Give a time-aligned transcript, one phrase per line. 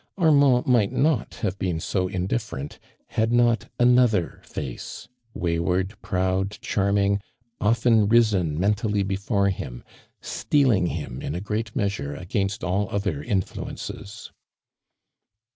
[0.17, 7.21] Armand might not have been so indifferent had not another face, wayward, proud, charming,
[7.59, 9.83] often risen mentally before him.
[10.19, 14.31] steeling him in a great measure against all other in fluences.